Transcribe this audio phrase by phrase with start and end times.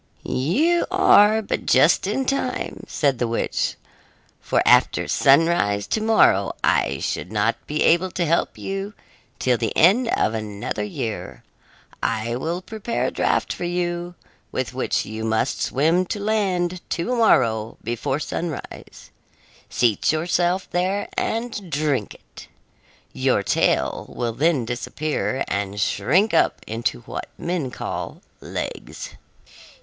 [0.25, 3.75] "You are but just in time," said the witch,
[4.39, 8.95] "for after sunrise to morrow I should not be able to help you
[9.37, 11.43] till the end of another year.
[12.01, 14.15] I will prepare a draft for you,
[14.51, 19.11] with which you must swim to land to morrow before sunrise;
[19.69, 22.47] seat yourself there and drink it.
[23.13, 29.11] Your tail will then disappear, and shrink up into what men call legs.